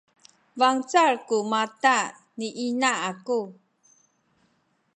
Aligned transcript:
bangcal 0.59 1.13
ku 1.27 1.37
mata 1.51 1.99
ni 2.37 2.47
ina 2.67 2.91
aku 3.09 3.39